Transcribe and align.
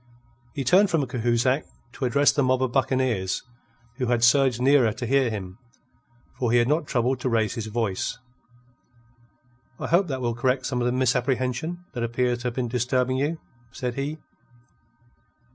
He 0.55 0.63
turned 0.63 0.89
from 0.89 1.05
Cahusac 1.05 1.63
to 1.93 2.05
address 2.05 2.31
the 2.31 2.41
mob 2.41 2.63
of 2.63 2.71
buccaneers, 2.71 3.43
who 3.97 4.07
had 4.07 4.23
surged 4.23 4.59
nearer 4.59 4.91
to 4.91 5.05
hear 5.05 5.29
him, 5.29 5.59
for 6.39 6.51
he 6.51 6.57
had 6.57 6.67
not 6.67 6.87
troubled 6.87 7.19
to 7.19 7.29
raise 7.29 7.53
his 7.53 7.67
voice. 7.67 8.17
"I 9.79 9.85
hope 9.85 10.07
that 10.07 10.19
will 10.19 10.33
correct 10.33 10.65
some 10.65 10.81
of 10.81 10.87
the 10.87 10.91
misapprehension 10.91 11.85
that 11.93 12.01
appears 12.01 12.39
to 12.39 12.43
have 12.47 12.55
been 12.55 12.67
disturbing 12.67 13.17
you," 13.17 13.39
said 13.71 13.93
he. 13.93 14.17